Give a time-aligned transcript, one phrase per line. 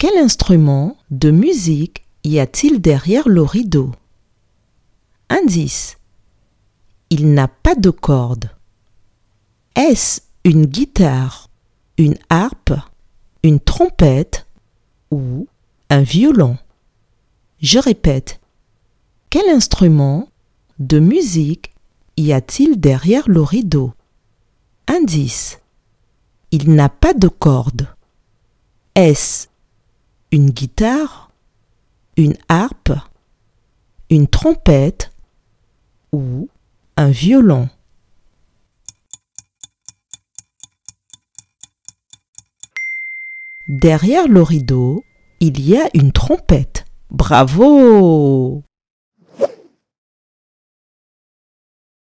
[0.00, 3.92] Quel instrument de musique y a-t-il derrière le rideau?
[5.28, 5.98] Indice.
[7.10, 8.48] Il n'a pas de corde.
[9.76, 11.50] Est-ce une guitare,
[11.98, 12.72] une harpe,
[13.42, 14.46] une trompette
[15.10, 15.46] ou
[15.90, 16.56] un violon?
[17.60, 18.40] Je répète.
[19.28, 20.30] Quel instrument
[20.78, 21.74] de musique
[22.16, 23.92] y a-t-il derrière le rideau?
[24.86, 25.60] Indice.
[26.52, 27.86] Il n'a pas de corde.
[28.94, 29.49] Est-ce
[30.32, 31.32] une guitare,
[32.16, 32.92] une harpe,
[34.10, 35.12] une trompette
[36.12, 36.48] ou
[36.96, 37.68] un violon
[43.68, 45.04] Derrière le rideau,
[45.38, 46.86] il y a une trompette.
[47.10, 48.64] Bravo